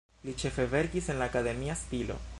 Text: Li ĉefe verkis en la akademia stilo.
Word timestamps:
Li 0.29 0.33
ĉefe 0.43 0.65
verkis 0.71 1.11
en 1.15 1.21
la 1.23 1.31
akademia 1.33 1.81
stilo. 1.85 2.23